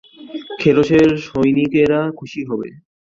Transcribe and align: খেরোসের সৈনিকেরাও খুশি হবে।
খেরোসের 0.59 1.07
সৈনিকেরাও 1.25 2.07
খুশি 2.19 2.41
হবে। 2.49 2.69